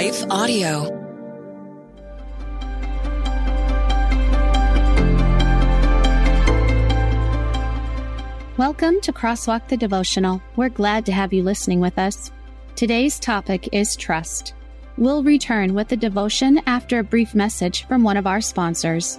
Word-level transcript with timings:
Life 0.00 0.24
Audio. 0.30 0.84
Welcome 8.56 9.02
to 9.02 9.12
Crosswalk 9.12 9.68
the 9.68 9.76
Devotional. 9.76 10.40
We're 10.56 10.70
glad 10.70 11.04
to 11.04 11.12
have 11.12 11.34
you 11.34 11.42
listening 11.42 11.80
with 11.80 11.98
us. 11.98 12.32
Today's 12.76 13.18
topic 13.18 13.68
is 13.72 13.94
trust. 13.94 14.54
We'll 14.96 15.22
return 15.22 15.74
with 15.74 15.88
the 15.88 15.98
devotion 15.98 16.62
after 16.64 17.00
a 17.00 17.04
brief 17.04 17.34
message 17.34 17.86
from 17.86 18.02
one 18.02 18.16
of 18.16 18.26
our 18.26 18.40
sponsors. 18.40 19.18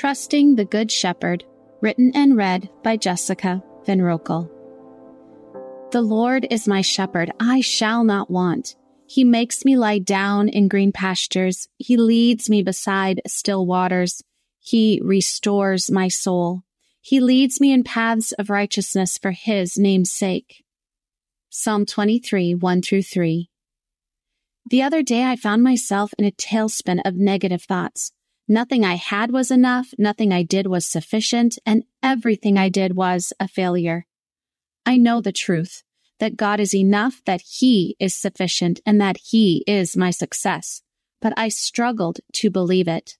Trusting 0.00 0.54
the 0.54 0.64
Good 0.64 0.90
Shepherd, 0.90 1.44
written 1.82 2.10
and 2.14 2.34
read 2.34 2.70
by 2.82 2.96
Jessica 2.96 3.62
Van 3.84 3.98
Roekel. 3.98 4.48
The 5.90 6.00
Lord 6.00 6.46
is 6.50 6.66
my 6.66 6.80
shepherd, 6.80 7.30
I 7.38 7.60
shall 7.60 8.02
not 8.02 8.30
want. 8.30 8.76
He 9.06 9.24
makes 9.24 9.62
me 9.62 9.76
lie 9.76 9.98
down 9.98 10.48
in 10.48 10.68
green 10.68 10.90
pastures. 10.90 11.68
He 11.76 11.98
leads 11.98 12.48
me 12.48 12.62
beside 12.62 13.20
still 13.26 13.66
waters. 13.66 14.22
He 14.58 15.02
restores 15.04 15.90
my 15.90 16.08
soul. 16.08 16.62
He 17.02 17.20
leads 17.20 17.60
me 17.60 17.70
in 17.70 17.84
paths 17.84 18.32
of 18.32 18.48
righteousness 18.48 19.18
for 19.18 19.32
his 19.32 19.76
name's 19.76 20.10
sake. 20.10 20.64
Psalm 21.50 21.84
23, 21.84 22.54
1 22.54 22.80
through 22.80 23.02
3. 23.02 23.50
The 24.64 24.80
other 24.80 25.02
day 25.02 25.24
I 25.24 25.36
found 25.36 25.62
myself 25.62 26.14
in 26.18 26.24
a 26.24 26.30
tailspin 26.30 27.02
of 27.04 27.16
negative 27.16 27.64
thoughts. 27.64 28.12
Nothing 28.50 28.84
I 28.84 28.96
had 28.96 29.30
was 29.30 29.52
enough, 29.52 29.94
nothing 29.96 30.32
I 30.32 30.42
did 30.42 30.66
was 30.66 30.84
sufficient, 30.84 31.56
and 31.64 31.84
everything 32.02 32.58
I 32.58 32.68
did 32.68 32.96
was 32.96 33.32
a 33.38 33.46
failure. 33.46 34.08
I 34.84 34.96
know 34.96 35.20
the 35.20 35.30
truth 35.30 35.84
that 36.18 36.36
God 36.36 36.58
is 36.58 36.74
enough, 36.74 37.22
that 37.26 37.42
He 37.42 37.94
is 38.00 38.12
sufficient, 38.16 38.80
and 38.84 39.00
that 39.00 39.18
He 39.18 39.62
is 39.68 39.96
my 39.96 40.10
success, 40.10 40.82
but 41.20 41.32
I 41.36 41.48
struggled 41.48 42.18
to 42.32 42.50
believe 42.50 42.88
it. 42.88 43.16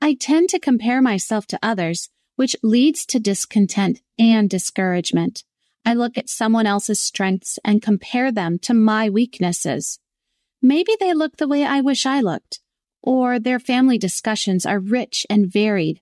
I 0.00 0.14
tend 0.14 0.48
to 0.50 0.60
compare 0.60 1.02
myself 1.02 1.48
to 1.48 1.58
others, 1.60 2.08
which 2.36 2.54
leads 2.62 3.04
to 3.06 3.18
discontent 3.18 4.00
and 4.16 4.48
discouragement. 4.48 5.42
I 5.84 5.94
look 5.94 6.16
at 6.16 6.30
someone 6.30 6.66
else's 6.66 7.00
strengths 7.00 7.58
and 7.64 7.82
compare 7.82 8.30
them 8.30 8.60
to 8.60 8.74
my 8.74 9.10
weaknesses. 9.10 9.98
Maybe 10.62 10.92
they 11.00 11.14
look 11.14 11.38
the 11.38 11.48
way 11.48 11.64
I 11.64 11.80
wish 11.80 12.06
I 12.06 12.20
looked 12.20 12.60
or 13.02 13.38
their 13.38 13.58
family 13.58 13.98
discussions 13.98 14.64
are 14.64 14.78
rich 14.78 15.26
and 15.28 15.52
varied, 15.52 16.00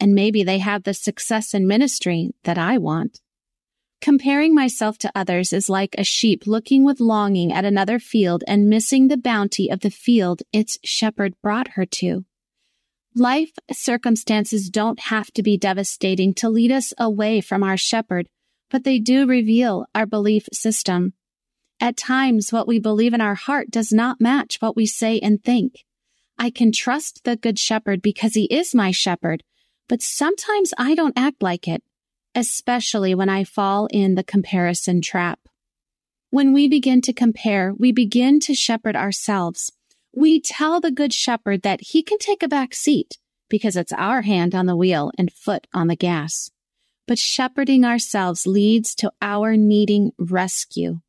and 0.00 0.14
maybe 0.14 0.42
they 0.42 0.58
have 0.58 0.82
the 0.82 0.94
success 0.94 1.54
in 1.54 1.66
ministry 1.66 2.30
that 2.44 2.58
I 2.58 2.78
want. 2.78 3.20
Comparing 4.00 4.54
myself 4.54 4.98
to 4.98 5.12
others 5.14 5.52
is 5.52 5.70
like 5.70 5.94
a 5.96 6.04
sheep 6.04 6.46
looking 6.46 6.84
with 6.84 7.00
longing 7.00 7.52
at 7.52 7.64
another 7.64 7.98
field 7.98 8.44
and 8.46 8.68
missing 8.68 9.08
the 9.08 9.16
bounty 9.16 9.70
of 9.70 9.80
the 9.80 9.90
field 9.90 10.42
its 10.52 10.78
shepherd 10.84 11.34
brought 11.40 11.68
her 11.68 11.86
to. 11.86 12.24
Life 13.16 13.52
circumstances 13.72 14.68
don't 14.68 14.98
have 14.98 15.30
to 15.32 15.42
be 15.42 15.56
devastating 15.56 16.34
to 16.34 16.50
lead 16.50 16.72
us 16.72 16.92
away 16.98 17.40
from 17.40 17.62
our 17.62 17.76
shepherd, 17.76 18.28
but 18.70 18.84
they 18.84 18.98
do 18.98 19.24
reveal 19.26 19.86
our 19.94 20.04
belief 20.04 20.48
system. 20.52 21.14
At 21.80 21.96
times, 21.96 22.52
what 22.52 22.68
we 22.68 22.78
believe 22.78 23.14
in 23.14 23.20
our 23.20 23.36
heart 23.36 23.70
does 23.70 23.92
not 23.92 24.20
match 24.20 24.56
what 24.60 24.76
we 24.76 24.84
say 24.84 25.18
and 25.20 25.42
think. 25.42 25.84
I 26.38 26.50
can 26.50 26.72
trust 26.72 27.24
the 27.24 27.36
Good 27.36 27.58
Shepherd 27.58 28.02
because 28.02 28.34
he 28.34 28.44
is 28.44 28.74
my 28.74 28.90
shepherd, 28.90 29.42
but 29.88 30.02
sometimes 30.02 30.72
I 30.76 30.94
don't 30.94 31.18
act 31.18 31.42
like 31.42 31.68
it, 31.68 31.82
especially 32.34 33.14
when 33.14 33.28
I 33.28 33.44
fall 33.44 33.86
in 33.90 34.14
the 34.14 34.24
comparison 34.24 35.00
trap. 35.00 35.40
When 36.30 36.52
we 36.52 36.68
begin 36.68 37.00
to 37.02 37.12
compare, 37.12 37.72
we 37.72 37.92
begin 37.92 38.40
to 38.40 38.54
shepherd 38.54 38.96
ourselves. 38.96 39.70
We 40.12 40.40
tell 40.40 40.80
the 40.80 40.90
Good 40.90 41.12
Shepherd 41.12 41.62
that 41.62 41.80
he 41.80 42.02
can 42.02 42.18
take 42.18 42.42
a 42.42 42.48
back 42.48 42.74
seat 42.74 43.18
because 43.48 43.76
it's 43.76 43.92
our 43.92 44.22
hand 44.22 44.54
on 44.54 44.66
the 44.66 44.76
wheel 44.76 45.12
and 45.16 45.32
foot 45.32 45.66
on 45.72 45.86
the 45.86 45.96
gas. 45.96 46.50
But 47.06 47.18
shepherding 47.18 47.84
ourselves 47.84 48.46
leads 48.46 48.94
to 48.96 49.12
our 49.22 49.56
needing 49.56 50.12
rescue. 50.18 51.00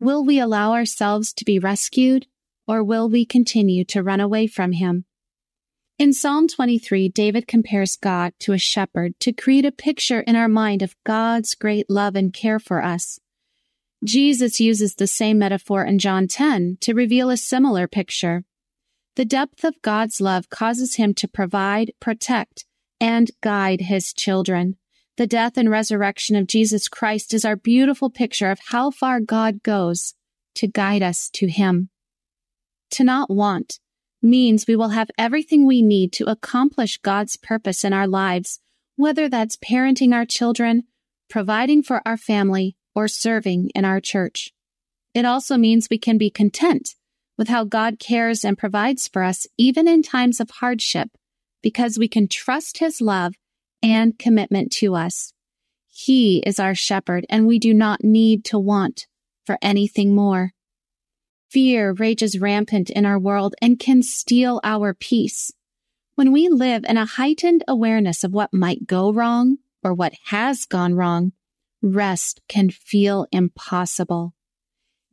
Will 0.00 0.24
we 0.24 0.38
allow 0.38 0.72
ourselves 0.72 1.32
to 1.34 1.44
be 1.44 1.58
rescued? 1.58 2.26
Or 2.66 2.82
will 2.82 3.08
we 3.08 3.24
continue 3.24 3.84
to 3.86 4.02
run 4.02 4.20
away 4.20 4.46
from 4.46 4.72
him? 4.72 5.04
In 5.98 6.12
Psalm 6.12 6.48
23, 6.48 7.10
David 7.10 7.46
compares 7.46 7.96
God 7.96 8.32
to 8.40 8.52
a 8.52 8.58
shepherd 8.58 9.14
to 9.20 9.32
create 9.32 9.64
a 9.64 9.70
picture 9.70 10.20
in 10.20 10.34
our 10.34 10.48
mind 10.48 10.82
of 10.82 10.96
God's 11.04 11.54
great 11.54 11.88
love 11.88 12.16
and 12.16 12.32
care 12.32 12.58
for 12.58 12.82
us. 12.82 13.20
Jesus 14.04 14.58
uses 14.58 14.96
the 14.96 15.06
same 15.06 15.38
metaphor 15.38 15.84
in 15.84 16.00
John 16.00 16.26
10 16.26 16.78
to 16.80 16.92
reveal 16.92 17.30
a 17.30 17.36
similar 17.36 17.86
picture. 17.86 18.42
The 19.14 19.24
depth 19.24 19.62
of 19.62 19.80
God's 19.82 20.20
love 20.20 20.50
causes 20.50 20.96
him 20.96 21.14
to 21.14 21.28
provide, 21.28 21.92
protect, 22.00 22.64
and 23.00 23.30
guide 23.40 23.82
his 23.82 24.12
children. 24.12 24.76
The 25.18 25.26
death 25.28 25.56
and 25.56 25.70
resurrection 25.70 26.34
of 26.34 26.48
Jesus 26.48 26.88
Christ 26.88 27.32
is 27.32 27.44
our 27.44 27.54
beautiful 27.54 28.10
picture 28.10 28.50
of 28.50 28.58
how 28.70 28.90
far 28.90 29.20
God 29.20 29.62
goes 29.62 30.14
to 30.56 30.66
guide 30.66 31.02
us 31.02 31.30
to 31.34 31.46
him. 31.46 31.90
To 32.92 33.04
not 33.04 33.30
want 33.30 33.80
means 34.20 34.66
we 34.66 34.76
will 34.76 34.90
have 34.90 35.10
everything 35.16 35.66
we 35.66 35.80
need 35.80 36.12
to 36.14 36.30
accomplish 36.30 36.98
God's 36.98 37.36
purpose 37.36 37.84
in 37.84 37.92
our 37.92 38.06
lives, 38.06 38.60
whether 38.96 39.28
that's 39.28 39.56
parenting 39.56 40.14
our 40.14 40.26
children, 40.26 40.84
providing 41.30 41.82
for 41.82 42.02
our 42.06 42.18
family, 42.18 42.76
or 42.94 43.08
serving 43.08 43.70
in 43.74 43.86
our 43.86 43.98
church. 43.98 44.52
It 45.14 45.24
also 45.24 45.56
means 45.56 45.88
we 45.90 45.96
can 45.98 46.18
be 46.18 46.28
content 46.28 46.94
with 47.38 47.48
how 47.48 47.64
God 47.64 47.98
cares 47.98 48.44
and 48.44 48.58
provides 48.58 49.08
for 49.08 49.22
us 49.22 49.46
even 49.56 49.88
in 49.88 50.02
times 50.02 50.38
of 50.38 50.50
hardship 50.50 51.08
because 51.62 51.98
we 51.98 52.08
can 52.08 52.28
trust 52.28 52.78
his 52.78 53.00
love 53.00 53.34
and 53.82 54.18
commitment 54.18 54.70
to 54.72 54.94
us. 54.94 55.32
He 55.88 56.42
is 56.46 56.60
our 56.60 56.74
shepherd 56.74 57.24
and 57.30 57.46
we 57.46 57.58
do 57.58 57.72
not 57.72 58.04
need 58.04 58.44
to 58.46 58.58
want 58.58 59.06
for 59.46 59.58
anything 59.62 60.14
more. 60.14 60.52
Fear 61.52 61.92
rages 61.92 62.40
rampant 62.40 62.88
in 62.88 63.04
our 63.04 63.18
world 63.18 63.54
and 63.60 63.78
can 63.78 64.02
steal 64.02 64.58
our 64.64 64.94
peace. 64.94 65.52
When 66.14 66.32
we 66.32 66.48
live 66.48 66.82
in 66.88 66.96
a 66.96 67.04
heightened 67.04 67.62
awareness 67.68 68.24
of 68.24 68.32
what 68.32 68.54
might 68.54 68.86
go 68.86 69.12
wrong 69.12 69.58
or 69.84 69.92
what 69.92 70.14
has 70.28 70.64
gone 70.64 70.94
wrong, 70.94 71.32
rest 71.82 72.40
can 72.48 72.70
feel 72.70 73.26
impossible. 73.30 74.32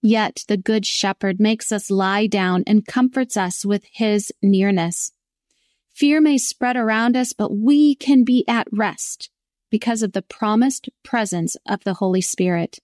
Yet 0.02 0.46
the 0.48 0.56
Good 0.56 0.86
Shepherd 0.86 1.42
makes 1.42 1.74
us 1.74 1.92
lie 1.92 2.26
down 2.26 2.64
and 2.66 2.88
comforts 2.88 3.36
us 3.36 3.66
with 3.66 3.84
his 3.92 4.32
nearness. 4.42 5.12
Fear 5.94 6.22
may 6.22 6.38
spread 6.38 6.78
around 6.78 7.18
us, 7.18 7.34
but 7.34 7.54
we 7.54 7.96
can 7.96 8.24
be 8.24 8.46
at 8.48 8.70
rest 8.72 9.30
because 9.70 10.02
of 10.04 10.14
the 10.14 10.22
promised 10.22 10.88
presence 11.04 11.58
of 11.68 11.84
the 11.84 11.96
Holy 11.96 12.22
Spirit. 12.22 12.80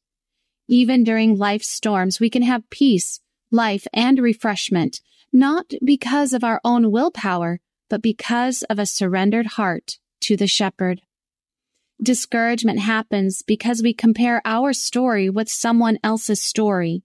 Even 0.68 1.06
during 1.06 1.38
life's 1.38 1.70
storms, 1.70 2.20
we 2.20 2.30
can 2.30 2.42
have 2.42 2.70
peace 2.70 3.22
life, 3.52 3.88
and 3.94 4.20
refreshment, 4.20 5.02
not 5.32 5.72
because 5.84 6.34
of 6.34 6.44
our 6.44 6.62
own 6.64 6.92
willpower, 6.92 7.60
but 7.90 8.02
because 8.02 8.64
of 8.64 8.80
a 8.80 8.86
surrendered 8.86 9.46
heart 9.46 10.00
to 10.22 10.36
the 10.36 10.48
shepherd. 10.48 11.02
Discouragement 12.02 12.80
happens 12.80 13.42
because 13.42 13.82
we 13.82 13.94
compare 13.94 14.42
our 14.44 14.74
story 14.74 15.30
with 15.30 15.50
someone 15.50 15.98
else's 16.04 16.42
story. 16.42 17.04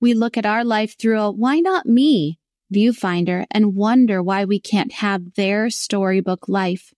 We 0.00 0.14
look 0.14 0.36
at 0.36 0.46
our 0.46 0.64
life 0.64 0.96
through 0.98 1.20
a 1.20 1.30
why 1.30 1.60
not 1.60 1.86
me 1.86 2.38
viewfinder 2.72 3.44
and 3.50 3.74
wonder 3.74 4.22
why 4.22 4.44
we 4.44 4.58
can't 4.58 4.92
have 4.92 5.34
their 5.34 5.68
storybook 5.68 6.48
life. 6.48 6.94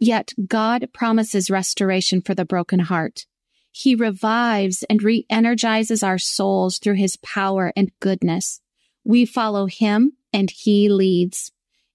Yet 0.00 0.32
God 0.46 0.88
promises 0.92 1.50
restoration 1.50 2.20
for 2.20 2.34
the 2.34 2.44
broken 2.44 2.80
heart. 2.80 3.26
He 3.76 3.96
revives 3.96 4.84
and 4.84 5.02
re-energizes 5.02 6.04
our 6.04 6.16
souls 6.16 6.78
through 6.78 6.94
his 6.94 7.16
power 7.16 7.72
and 7.74 7.90
goodness. 7.98 8.60
We 9.02 9.24
follow 9.26 9.66
him 9.66 10.12
and 10.32 10.48
he 10.48 10.88
leads. 10.88 11.50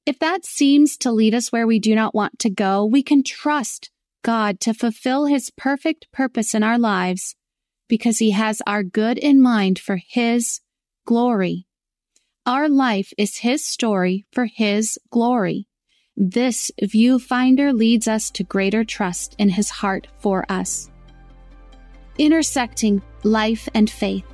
If 0.05 0.19
that 0.19 0.45
seems 0.45 0.97
to 0.97 1.11
lead 1.11 1.33
us 1.33 1.53
where 1.53 1.65
we 1.65 1.79
do 1.79 1.95
not 1.95 2.13
want 2.13 2.37
to 2.39 2.49
go, 2.49 2.83
we 2.83 3.01
can 3.01 3.23
trust 3.23 3.91
God 4.23 4.59
to 4.59 4.73
fulfill 4.73 5.27
his 5.27 5.51
perfect 5.51 6.11
purpose 6.11 6.53
in 6.53 6.63
our 6.63 6.77
lives 6.77 7.37
because 7.87 8.19
he 8.19 8.31
has 8.31 8.61
our 8.67 8.83
good 8.83 9.17
in 9.17 9.41
mind 9.41 9.79
for 9.79 10.01
his 10.05 10.59
glory. 11.05 11.65
Our 12.45 12.67
life 12.67 13.13
is 13.17 13.37
his 13.37 13.63
story 13.63 14.25
for 14.33 14.47
his 14.47 14.99
glory. 15.11 15.69
This 16.17 16.71
viewfinder 16.81 17.73
leads 17.73 18.05
us 18.05 18.31
to 18.31 18.43
greater 18.43 18.83
trust 18.83 19.33
in 19.37 19.47
his 19.47 19.69
heart 19.69 20.07
for 20.17 20.45
us. 20.49 20.89
Intersecting 22.19 23.01
life 23.23 23.69
and 23.73 23.89
faith. 23.89 24.25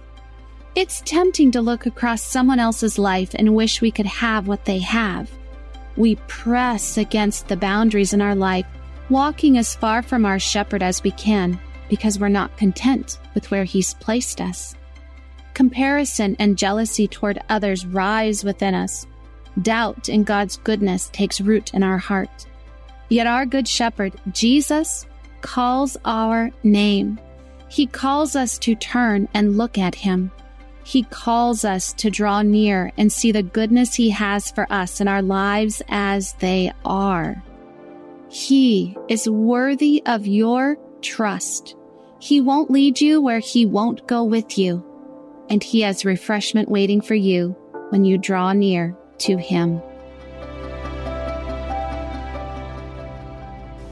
It's 0.73 1.01
tempting 1.05 1.51
to 1.51 1.61
look 1.61 1.85
across 1.85 2.25
someone 2.25 2.59
else's 2.59 2.97
life 2.97 3.35
and 3.35 3.55
wish 3.55 3.79
we 3.79 3.91
could 3.91 4.07
have 4.07 4.47
what 4.47 4.65
they 4.65 4.79
have. 4.79 5.29
We 5.95 6.15
press 6.27 6.97
against 6.97 7.47
the 7.47 7.55
boundaries 7.55 8.11
in 8.11 8.21
our 8.23 8.33
life 8.33 8.65
walking 9.11 9.59
as 9.59 9.75
far 9.75 10.01
from 10.01 10.25
our 10.25 10.39
shepherd 10.39 10.81
as 10.81 11.03
we 11.03 11.11
can 11.11 11.59
because 11.87 12.17
we're 12.17 12.27
not 12.27 12.57
content 12.57 13.19
with 13.35 13.51
where 13.51 13.65
he's 13.65 13.93
placed 13.93 14.41
us. 14.41 14.75
Comparison 15.53 16.35
and 16.39 16.57
jealousy 16.57 17.07
toward 17.07 17.37
others 17.49 17.85
rise 17.85 18.43
within 18.43 18.73
us. 18.73 19.05
Doubt 19.61 20.09
in 20.09 20.23
God's 20.23 20.57
goodness 20.57 21.09
takes 21.13 21.39
root 21.39 21.71
in 21.75 21.83
our 21.83 21.99
heart. 21.99 22.47
Yet 23.09 23.27
our 23.27 23.45
good 23.45 23.67
shepherd, 23.67 24.13
Jesus, 24.31 25.05
calls 25.41 25.97
our 26.03 26.49
name. 26.63 27.19
He 27.67 27.85
calls 27.85 28.35
us 28.35 28.57
to 28.59 28.75
turn 28.75 29.27
and 29.33 29.57
look 29.57 29.77
at 29.77 29.95
him. 29.95 30.31
He 30.83 31.03
calls 31.03 31.65
us 31.65 31.93
to 31.93 32.11
draw 32.11 32.43
near 32.43 32.91
and 32.97 33.11
see 33.11 33.31
the 33.31 33.41
goodness 33.41 33.95
he 33.95 34.11
has 34.11 34.51
for 34.51 34.71
us 34.71 35.01
in 35.01 35.07
our 35.07 35.21
lives 35.21 35.81
as 35.89 36.33
they 36.33 36.71
are. 36.85 37.43
He 38.29 38.95
is 39.07 39.29
worthy 39.29 40.03
of 40.05 40.27
your 40.27 40.77
trust. 41.01 41.75
He 42.19 42.39
won't 42.39 42.69
lead 42.69 43.01
you 43.01 43.21
where 43.21 43.39
he 43.39 43.65
won't 43.65 44.07
go 44.07 44.23
with 44.23 44.57
you. 44.57 44.83
And 45.49 45.63
he 45.63 45.81
has 45.81 46.05
refreshment 46.05 46.69
waiting 46.69 47.01
for 47.01 47.15
you 47.15 47.55
when 47.89 48.05
you 48.05 48.17
draw 48.17 48.53
near 48.53 48.95
to 49.19 49.37
him. 49.37 49.81